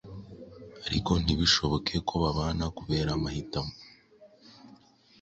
ariko 0.87 1.11
ntibishoboke 1.23 1.93
ko 2.07 2.13
babana 2.23 2.65
kubera 2.77 3.09
amahitamo 3.17 3.73